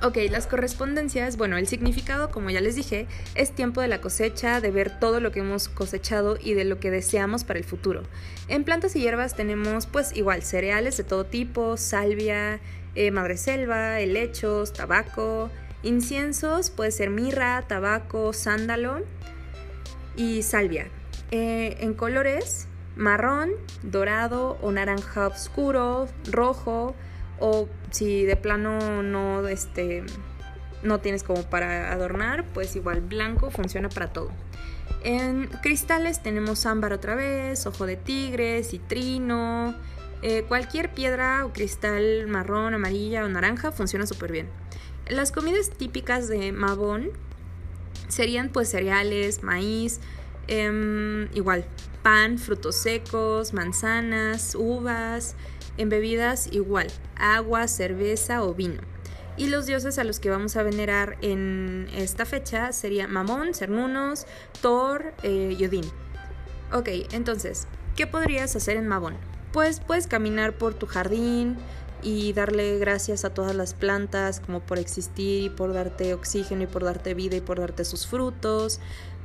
[0.00, 4.60] Ok, las correspondencias, bueno, el significado, como ya les dije, es tiempo de la cosecha,
[4.60, 8.04] de ver todo lo que hemos cosechado y de lo que deseamos para el futuro.
[8.46, 12.60] En plantas y hierbas tenemos pues igual cereales de todo tipo, salvia,
[12.94, 15.50] eh, madreselva, helechos, tabaco,
[15.82, 19.00] inciensos, puede ser mirra, tabaco, sándalo
[20.16, 20.86] y salvia.
[21.32, 23.50] Eh, en colores, marrón,
[23.82, 26.94] dorado o naranja oscuro, rojo,
[27.40, 30.04] o si de plano no, este,
[30.82, 34.30] no tienes como para adornar, pues igual blanco funciona para todo.
[35.04, 39.74] En cristales tenemos ámbar otra vez, ojo de tigre, citrino,
[40.22, 44.48] eh, cualquier piedra o cristal marrón, amarilla o naranja funciona súper bien.
[45.08, 47.10] Las comidas típicas de Mabón
[48.08, 50.00] serían pues cereales, maíz,
[50.48, 51.64] em, igual
[52.02, 55.36] pan, frutos secos, manzanas, uvas,
[55.78, 58.82] en bebidas igual, agua, cerveza o vino.
[59.38, 64.26] Y los dioses a los que vamos a venerar en esta fecha serían Mamón, Cernunos,
[64.60, 65.84] Thor eh, y Odín.
[66.72, 69.16] Ok, entonces, ¿qué podrías hacer en Mabón?
[69.52, 71.56] Pues puedes caminar por tu jardín
[72.02, 76.66] y darle gracias a todas las plantas como por existir y por darte oxígeno y
[76.66, 78.80] por darte vida y por darte sus frutos.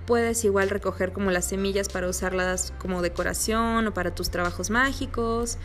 [0.06, 5.58] Puedes igual recoger como las semillas para usarlas como decoración o para tus trabajos mágicos.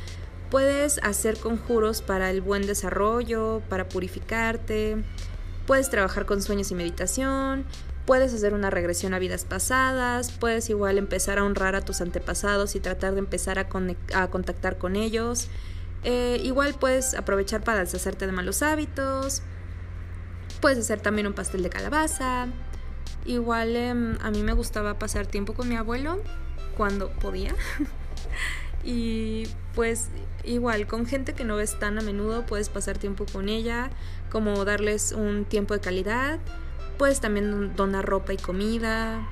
[0.50, 5.02] Puedes hacer conjuros para el buen desarrollo, para purificarte.
[5.66, 7.66] Puedes trabajar con sueños y meditación.
[8.06, 10.32] Puedes hacer una regresión a vidas pasadas.
[10.32, 13.68] Puedes igual empezar a honrar a tus antepasados y tratar de empezar a,
[14.30, 15.48] contactar con ellos.
[16.04, 19.42] Eh, igual puedes aprovechar para deshacerte de malos hábitos.
[20.62, 22.46] Puedes hacer también un pastel de calabaza.
[23.26, 26.22] Igual em, a mí me gustaba pasar tiempo con mi abuelo
[26.78, 27.54] cuando podía.
[28.84, 30.08] y pues
[30.48, 33.90] igual con gente que no ves tan a menudo puedes pasar tiempo con ella,
[34.30, 36.38] como darles un tiempo de calidad,
[36.96, 39.26] puedes también donar ropa y comida,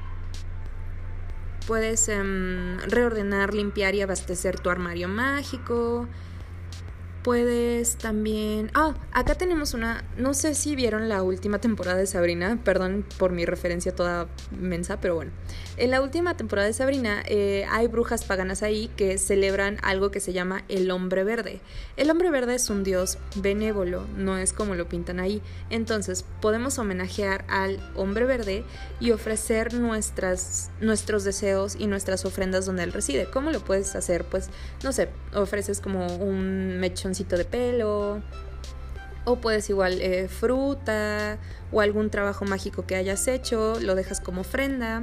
[1.66, 6.06] puedes em, reordenar, limpiar y abastecer tu armario mágico,
[7.26, 8.70] Puedes también...
[8.72, 10.04] Ah, acá tenemos una...
[10.16, 15.00] No sé si vieron la última temporada de Sabrina, perdón por mi referencia toda mensa,
[15.00, 15.32] pero bueno.
[15.76, 20.20] En la última temporada de Sabrina eh, hay brujas paganas ahí que celebran algo que
[20.20, 21.60] se llama el hombre verde.
[21.96, 25.42] El hombre verde es un dios benévolo, no es como lo pintan ahí.
[25.68, 28.62] Entonces podemos homenajear al hombre verde
[29.00, 33.28] y ofrecer nuestras, nuestros deseos y nuestras ofrendas donde él reside.
[33.32, 34.22] ¿Cómo lo puedes hacer?
[34.26, 34.48] Pues,
[34.84, 38.22] no sé, ofreces como un mechón de pelo.
[39.24, 41.38] O puedes igual eh, fruta
[41.72, 45.00] o algún trabajo mágico que hayas hecho, lo dejas como ofrenda.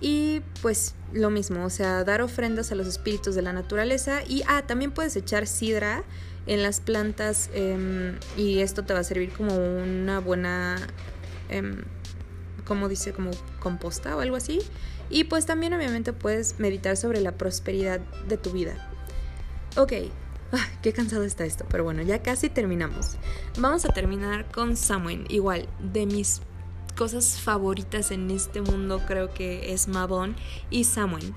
[0.00, 4.22] Y pues lo mismo, o sea, dar ofrendas a los espíritus de la naturaleza.
[4.26, 6.02] Y ah, también puedes echar sidra
[6.46, 10.76] en las plantas em, y esto te va a servir como una buena,
[11.48, 11.82] em,
[12.66, 14.60] como dice, como composta o algo así.
[15.08, 18.88] Y pues también obviamente puedes meditar sobre la prosperidad de tu vida.
[19.76, 19.92] Ok,
[20.82, 23.16] qué cansado está esto, pero bueno, ya casi terminamos.
[23.58, 26.42] Vamos a terminar con Samhain, igual, de mis
[26.96, 30.36] cosas favoritas en este mundo creo que es Mabon
[30.70, 31.34] y Samhain.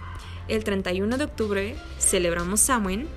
[0.47, 3.07] El 31 de octubre celebramos Samhain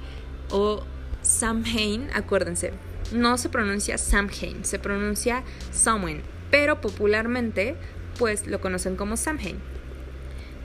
[0.50, 0.82] o
[1.22, 2.72] Samhain, acuérdense,
[3.12, 7.76] no se pronuncia Samhain, se pronuncia Samhain, pero popularmente
[8.18, 9.60] pues lo conocen como Samhain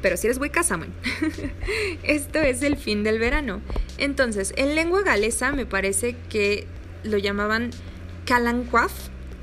[0.04, 0.92] pero si eres Wicca, Samuel.
[2.04, 3.62] Esto es el fin del verano.
[3.98, 6.68] Entonces, en lengua galesa me parece que
[7.04, 7.72] lo llamaban
[8.26, 8.92] Calanquaf,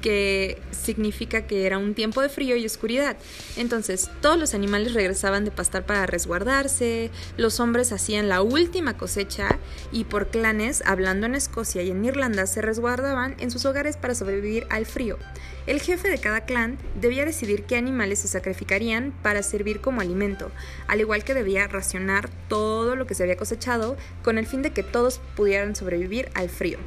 [0.01, 3.17] que significa que era un tiempo de frío y oscuridad.
[3.57, 9.59] Entonces, todos los animales regresaban de pastar para resguardarse, los hombres hacían la última cosecha
[9.93, 14.15] y por clanes, hablando en Escocia y en Irlanda, se resguardaban en sus hogares para
[14.15, 15.19] sobrevivir al frío.
[15.67, 20.51] El jefe de cada clan debía decidir qué animales se sacrificarían para servir como alimento,
[20.89, 24.73] al igual que debía racionar todo lo que se había cosechado con el fin de
[24.73, 26.79] que todos pudieran sobrevivir al frío.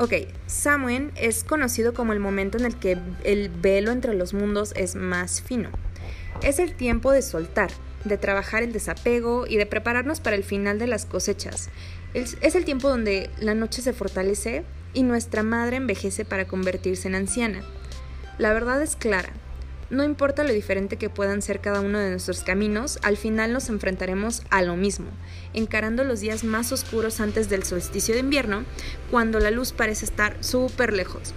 [0.00, 0.12] Ok,
[0.46, 4.94] Samhain es conocido como el momento en el que el velo entre los mundos es
[4.94, 5.70] más fino.
[6.40, 7.72] Es el tiempo de soltar,
[8.04, 11.68] de trabajar el desapego y de prepararnos para el final de las cosechas.
[12.14, 14.62] Es el tiempo donde la noche se fortalece
[14.94, 17.62] y nuestra madre envejece para convertirse en anciana.
[18.38, 19.32] La verdad es clara.
[19.90, 23.70] No importa lo diferente que puedan ser cada uno de nuestros caminos, al final nos
[23.70, 25.06] enfrentaremos a lo mismo,
[25.54, 28.64] encarando los días más oscuros antes del solsticio de invierno,
[29.10, 31.32] cuando la luz parece estar súper lejos.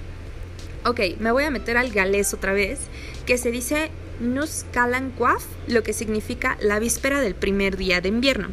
[0.83, 2.79] Ok, me voy a meter al galés otra vez,
[3.25, 4.65] que se dice Nus
[5.17, 8.49] Quaf, lo que significa la víspera del primer día de invierno.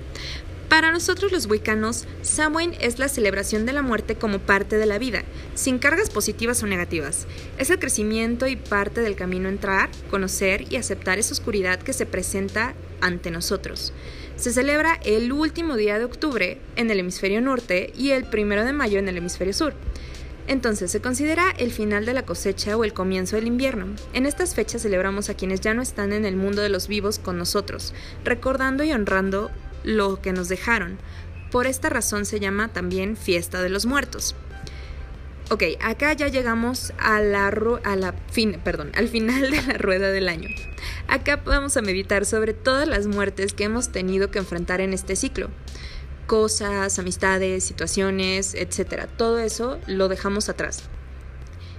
[0.69, 4.99] Para nosotros los wicanos, Samhain es la celebración de la muerte como parte de la
[4.99, 5.23] vida,
[5.55, 7.27] sin cargas positivas o negativas.
[7.57, 12.05] Es el crecimiento y parte del camino entrar, conocer y aceptar esa oscuridad que se
[12.05, 13.95] presenta ante nosotros.
[14.37, 18.75] Se celebra el último día de octubre en el hemisferio norte y el primero de
[18.75, 19.73] mayo en el hemisferio sur.
[20.49, 23.87] Entonces se considera el final de la cosecha o el comienzo del invierno.
[24.13, 27.19] En estas fechas celebramos a quienes ya no están en el mundo de los vivos
[27.19, 29.51] con nosotros, recordando y honrando
[29.85, 30.99] lo que nos dejaron.
[31.51, 34.35] Por esta razón se llama también fiesta de los muertos.
[35.51, 40.11] Ok, acá ya llegamos a la, a la fin, perdón, al final de la rueda
[40.11, 40.51] del año.
[41.07, 45.17] Acá vamos a meditar sobre todas las muertes que hemos tenido que enfrentar en este
[45.17, 45.49] ciclo.
[46.27, 49.07] Cosas, amistades, situaciones, etc.
[49.17, 50.83] Todo eso lo dejamos atrás.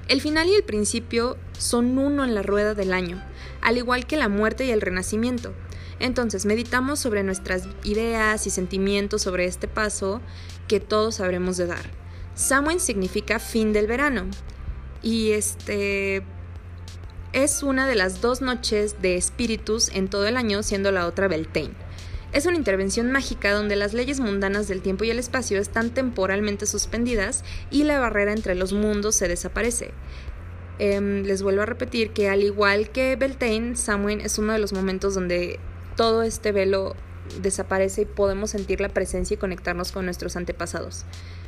[0.07, 3.23] El final y el principio son uno en la rueda del año,
[3.62, 5.53] al igual que la muerte y el renacimiento.
[5.99, 10.21] Entonces, meditamos sobre nuestras ideas y sentimientos sobre este paso
[10.67, 11.91] que todos sabremos de dar.
[12.35, 14.25] Samhain significa fin del verano
[15.01, 16.23] y este
[17.33, 21.27] es una de las dos noches de espíritus en todo el año, siendo la otra
[21.27, 21.73] Beltane.
[22.31, 26.65] Es una intervención mágica donde las leyes mundanas del tiempo y el espacio están temporalmente
[26.65, 29.91] suspendidas y la barrera entre los mundos se desaparece.
[30.77, 34.73] Em, les vuelvo a repetir que al igual que Beltane, Samhain es uno de los
[34.73, 35.59] momentos donde
[35.99, 36.95] todo este velo
[37.41, 41.03] desaparece y podemos sentir la presencia y conectarnos con nuestros antepasados.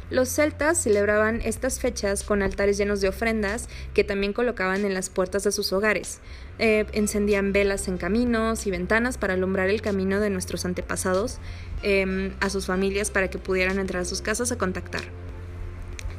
[0.09, 5.09] Los celtas celebraban estas fechas con altares llenos de ofrendas que también colocaban en las
[5.09, 6.19] puertas de sus hogares.
[6.59, 11.37] Eh, encendían velas en caminos y ventanas para alumbrar el camino de nuestros antepasados
[11.81, 15.03] em, a sus familias para que pudieran entrar a sus casas a contactar.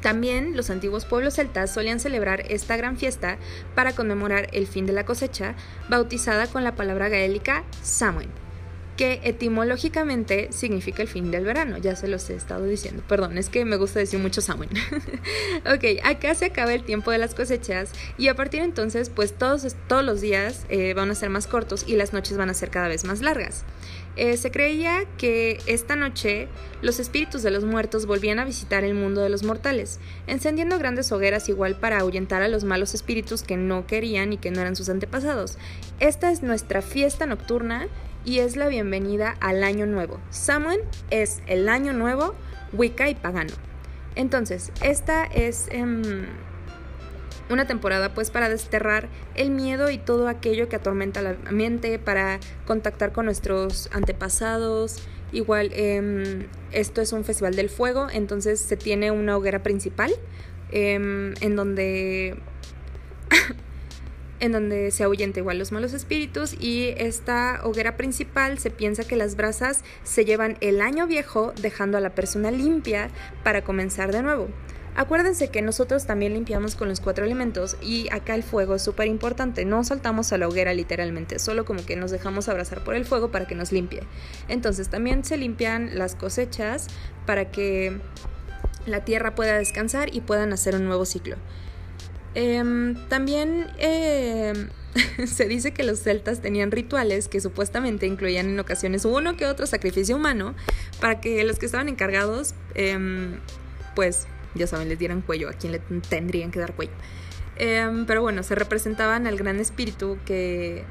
[0.03, 3.37] También los antiguos pueblos celtas solían celebrar esta gran fiesta
[3.73, 5.55] para conmemorar el fin de la cosecha,
[5.89, 8.29] bautizada con la palabra gaélica Samhain,
[8.97, 13.49] que etimológicamente significa el fin del verano, ya se los he estado diciendo, perdón, es
[13.49, 14.71] que me gusta decir mucho Samhain.
[15.65, 19.33] ok, acá se acaba el tiempo de las cosechas y a partir de entonces pues
[19.33, 22.53] todos, todos los días eh, van a ser más cortos y las noches van a
[22.53, 23.65] ser cada vez más largas.
[24.15, 26.47] Eh, se creía que esta noche
[26.83, 31.11] los espíritus de los muertos volvían a visitar el mundo de los mortales, encendiendo grandes
[31.11, 34.75] hogueras igual para ahuyentar a los malos espíritus que no querían y que no eran
[34.75, 35.57] sus antepasados.
[35.99, 37.87] Esta es nuestra fiesta nocturna
[38.25, 40.19] y es la bienvenida al año nuevo.
[40.29, 42.35] Samhain es el año nuevo,
[42.71, 43.53] Wicca y pagano.
[44.15, 45.67] Entonces, esta es...
[45.71, 46.25] Em,
[47.49, 52.39] una temporada pues para desterrar el miedo y todo aquello que atormenta la mente, para
[52.65, 54.97] contactar con nuestros antepasados.
[55.31, 60.13] Igual, em, esto es un festival del fuego, entonces se tiene una hoguera principal
[60.71, 62.37] em, en donde...
[64.43, 69.15] en donde se ahuyenta igual los malos espíritus y esta hoguera principal se piensa que
[69.15, 73.09] las brasas se llevan el año viejo dejando a la persona limpia
[73.45, 74.49] para comenzar de nuevo.
[74.97, 79.07] Acuérdense que nosotros también limpiamos con los cuatro elementos y acá el fuego es súper
[79.07, 79.63] importante.
[79.63, 83.31] No saltamos a la hoguera literalmente, solo como que nos dejamos abrazar por el fuego
[83.31, 84.01] para que nos limpie.
[84.49, 86.87] Entonces también se limpian las cosechas
[87.25, 87.97] para que
[88.85, 91.37] la tierra pueda descansar y puedan hacer un nuevo ciclo.
[92.35, 94.69] Em, también em,
[95.27, 99.67] se dice que los celtas tenían rituales que supuestamente incluían en ocasiones uno que otro
[99.67, 100.55] sacrificio humano
[100.99, 103.39] para que los que estaban encargados em,
[103.95, 106.93] pues ya saben, les dieran cuello, a quien le tendrían que dar cuello.
[107.57, 110.83] Pero bueno, se representaban al gran espíritu que...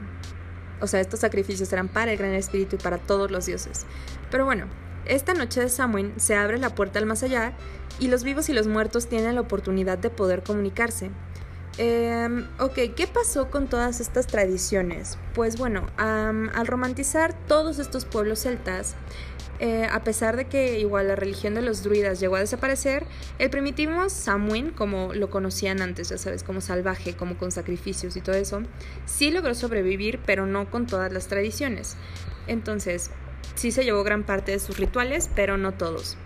[0.80, 3.86] O sea, estos sacrificios eran para el gran espíritu y para todos los dioses.
[4.32, 4.66] Pero bueno,
[5.06, 7.52] esta noche de Samhain se abre la puerta al más allá
[8.00, 11.10] y los vivos y los muertos tienen la oportunidad de poder comunicarse.
[11.78, 15.18] Eh, ok, ¿qué pasó con todas estas tradiciones?
[15.34, 18.94] Pues bueno, al romantizar todos estos pueblos celtas,
[19.58, 23.04] eh, a pesar de que igual la religión de los druidas llegó a desaparecer,
[23.38, 28.20] el primitivo Samhain, como lo conocían antes, ya sabes, como salvaje, como con sacrificios y
[28.20, 28.62] todo eso,
[29.06, 31.96] sí logró sobrevivir, pero no con todas las tradiciones.
[32.48, 33.10] Entonces,
[33.54, 36.16] sí se llevó gran parte de sus rituales, pero no todos.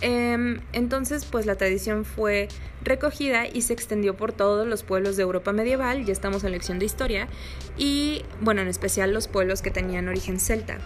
[0.00, 2.48] Em, entonces, pues la tradición fue
[2.82, 6.78] recogida y se extendió por todos los pueblos de Europa medieval, ya estamos en lección
[6.78, 7.28] de historia,
[7.76, 10.78] y bueno, en especial los pueblos que tenían origen celta,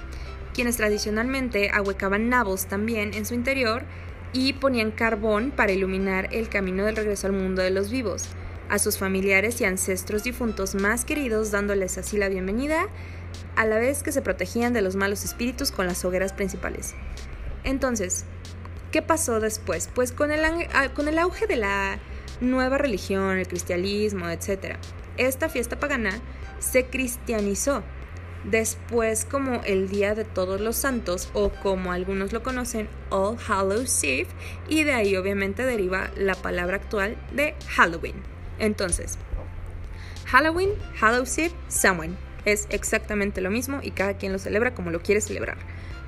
[0.53, 3.85] quienes tradicionalmente ahuecaban nabos también en su interior
[4.33, 8.25] y ponían carbón para iluminar el camino del regreso al mundo de los vivos,
[8.69, 12.89] a sus familiares y ancestros difuntos más queridos, dándoles así la bienvenida,
[13.55, 16.95] a la vez que se protegían de los malos espíritus con las hogueras principales.
[17.62, 18.25] Entonces,
[18.95, 19.91] ¿Qué pasó después?
[19.93, 21.99] Pues con el, ah, con el auge de la
[22.41, 24.77] nueva religión, el cristianismo, etc.,
[25.17, 26.13] esta fiesta pagana
[26.61, 27.83] se cristianizó.
[28.45, 34.05] Después, como el Día de Todos los Santos, o como algunos lo conocen, All Hallows
[34.05, 34.29] Eve,
[34.69, 38.23] y de ahí obviamente deriva la palabra actual de Halloween.
[38.61, 39.19] Entonces,
[40.27, 40.71] Halloween,
[41.01, 42.17] Hallows Eve, Samhain.
[42.45, 45.57] Es exactamente lo mismo y cada quien lo celebra como lo quiere celebrar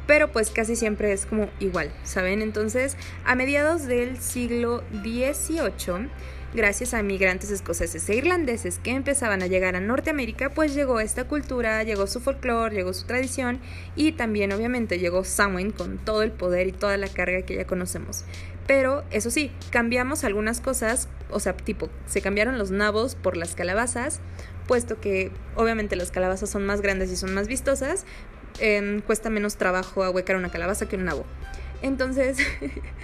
[0.07, 2.43] pero pues casi siempre es como igual, ¿saben?
[2.43, 6.09] Entonces, a mediados del siglo XVIII,
[6.55, 11.25] gracias a migrantes escoceses e irlandeses que empezaban a llegar a Norteamérica, pues llegó esta
[11.25, 13.61] cultura, llegó su folclore, llegó su tradición
[13.95, 17.67] y también obviamente llegó Samhain con todo el poder y toda la carga que ya
[17.67, 18.25] conocemos.
[18.67, 23.55] Pero eso sí, cambiamos algunas cosas, o sea, tipo, se cambiaron los nabos por las
[23.55, 24.21] calabazas,
[24.67, 28.05] puesto que obviamente las calabazas son más grandes y son más vistosas,
[29.07, 31.25] cuesta menos trabajo ahuecar una calabaza que un nabo.
[31.83, 32.39] Entonces,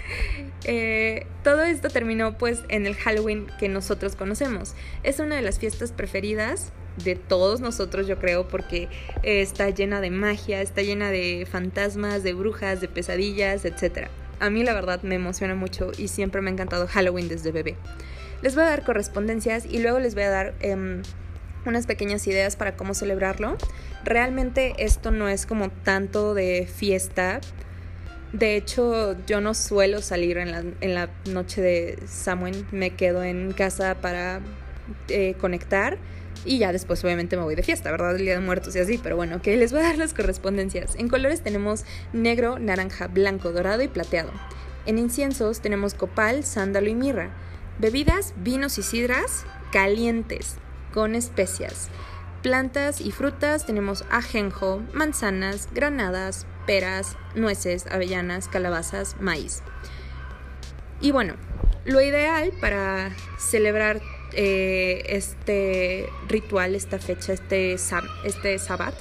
[0.65, 4.75] eh, todo esto terminó pues en el Halloween que nosotros conocemos.
[5.03, 6.73] Es una de las fiestas preferidas
[7.05, 8.89] de todos nosotros, yo creo, porque
[9.23, 14.09] está llena de magia, está llena de fantasmas, de brujas, de pesadillas, etc.
[14.41, 17.77] A mí la verdad me emociona mucho y siempre me ha encantado Halloween desde bebé.
[18.43, 21.03] Les voy a dar correspondencias y luego les voy a dar em,
[21.65, 23.57] unas pequeñas ideas para cómo celebrarlo.
[24.05, 27.41] Realmente esto no es como tanto de fiesta.
[28.33, 32.67] De hecho, yo no suelo salir en la, en la noche de Samhain.
[32.73, 34.41] Me quedo en casa para
[35.09, 35.99] eh, conectar.
[36.45, 38.17] Y ya después obviamente me voy de fiesta, ¿verdad?
[38.17, 38.99] El Día de Muertos y así.
[39.01, 40.97] Pero bueno, ok, les voy a dar las correspondencias.
[40.97, 44.33] En colores tenemos negro, naranja, blanco, dorado y plateado.
[44.87, 47.31] En inciensos tenemos copal, sándalo y mirra.
[47.79, 50.57] Bebidas, vinos y sidras calientes,
[50.93, 51.89] con especias.
[52.43, 59.63] Plantas y frutas tenemos ajenjo, manzanas, granadas, peras, nueces, avellanas, calabazas, maíz.
[61.01, 61.35] Y bueno,
[61.85, 64.01] lo ideal para celebrar
[64.33, 67.75] eh, este ritual, esta fecha, este,
[68.25, 68.95] este sabbat,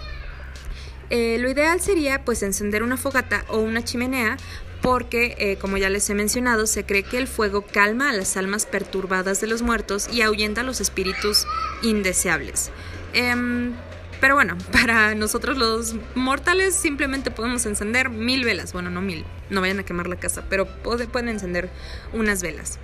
[1.09, 4.37] eh, lo ideal sería pues encender una fogata o una chimenea
[4.81, 8.35] porque, eh, como ya les he mencionado, se cree que el fuego calma a las
[8.35, 11.45] almas perturbadas de los muertos y ahuyenta a los espíritus
[11.83, 12.71] indeseables.
[13.13, 13.73] Em,
[14.19, 18.73] pero bueno, para nosotros los mortales simplemente podemos encender mil velas.
[18.73, 21.69] Bueno, no mil, no vayan a quemar la casa, pero pueden encender
[22.13, 22.79] unas velas.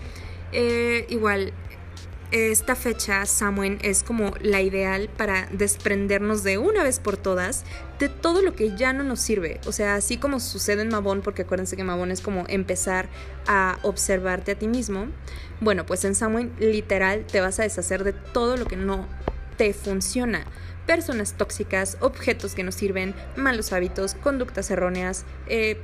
[0.52, 1.52] Eh, igual,
[2.32, 7.64] esta fecha, Samhain, es como la ideal para desprendernos de una vez por todas
[8.00, 9.62] de todo lo que ya no nos sirve.
[9.66, 13.08] O sea, así como sucede en Mabón, porque acuérdense que Mabón es como empezar
[13.48, 15.08] a observarte a ti mismo.
[15.62, 19.08] Bueno, pues en Samhain literal te vas a deshacer de todo lo que no
[19.58, 20.46] te funciona.
[20.86, 25.82] Personas tóxicas, objetos que no sirven, malos hábitos, conductas erróneas, eh,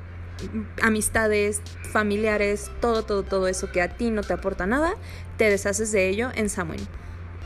[0.82, 4.96] amistades, familiares, todo, todo, todo eso que a ti no te aporta nada,
[5.38, 6.88] te deshaces de ello en Samhain.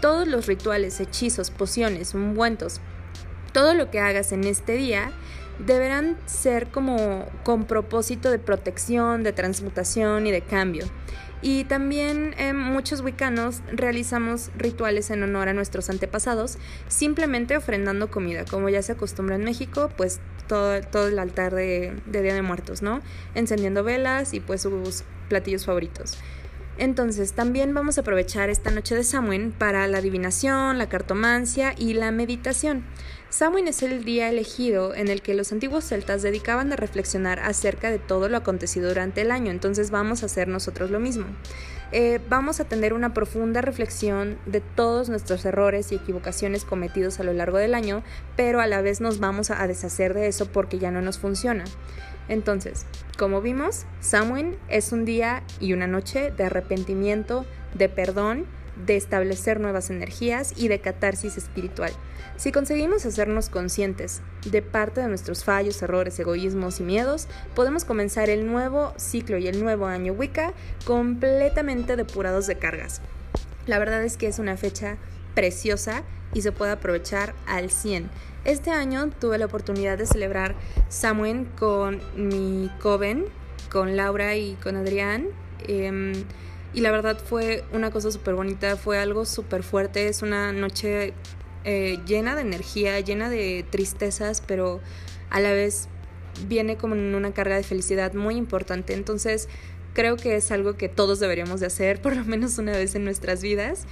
[0.01, 2.81] Todos los rituales, hechizos, pociones, ungüentos,
[3.53, 5.11] todo lo que hagas en este día
[5.65, 10.85] deberán ser como con propósito de protección, de transmutación y de cambio.
[11.41, 18.43] Y también eh, muchos wicanos realizamos rituales en honor a nuestros antepasados, simplemente ofrendando comida,
[18.45, 22.41] como ya se acostumbra en México, pues todo, todo el altar de, de Día de
[22.41, 23.01] Muertos, ¿no?
[23.35, 26.17] Encendiendo velas y pues sus platillos favoritos.
[26.79, 31.93] Entonces, también vamos a aprovechar esta noche de Samhain para la adivinación, la cartomancia y
[31.93, 32.83] la meditación.
[33.29, 37.89] Samhain es el día elegido en el que los antiguos celtas dedicaban a reflexionar acerca
[37.89, 41.25] de todo lo acontecido durante el año, entonces vamos a hacer nosotros lo mismo.
[41.93, 47.23] Eh, vamos a tener una profunda reflexión de todos nuestros errores y equivocaciones cometidos a
[47.23, 48.03] lo largo del año,
[48.35, 51.63] pero a la vez nos vamos a deshacer de eso porque ya no nos funciona.
[52.27, 52.85] Entonces,
[53.17, 58.45] como vimos, Samhain es un día y una noche de arrepentimiento, de perdón,
[58.85, 61.91] de establecer nuevas energías y de catarsis espiritual.
[62.37, 68.29] Si conseguimos hacernos conscientes de parte de nuestros fallos, errores, egoísmos y miedos, podemos comenzar
[68.29, 70.53] el nuevo ciclo y el nuevo año Wicca
[70.85, 73.01] completamente depurados de cargas.
[73.65, 74.97] La verdad es que es una fecha
[75.33, 76.03] preciosa
[76.33, 78.09] y se puede aprovechar al 100.
[78.45, 80.55] Este año tuve la oportunidad de celebrar
[80.89, 83.25] Samhain con mi coven
[83.69, 85.27] con Laura y con Adrián.
[85.67, 86.13] Em,
[86.73, 91.13] y la verdad fue una cosa súper bonita, fue algo súper fuerte, es una noche
[91.63, 94.79] eh, llena de energía, llena de tristezas, pero
[95.29, 95.87] a la vez
[96.47, 98.93] viene como en una carga de felicidad muy importante.
[98.93, 99.49] Entonces
[99.93, 103.03] creo que es algo que todos deberíamos de hacer por lo menos una vez en
[103.03, 103.85] nuestras vidas.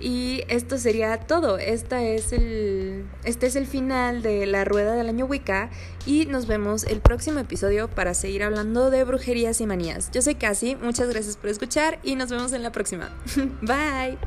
[0.00, 1.58] Y esto sería todo.
[1.58, 5.70] Esta es el, este es el final de la rueda del año Wicca
[6.06, 10.10] y nos vemos el próximo episodio para seguir hablando de brujerías y manías.
[10.12, 13.10] Yo soy Casi, muchas gracias por escuchar y nos vemos en la próxima.
[13.62, 14.18] Bye.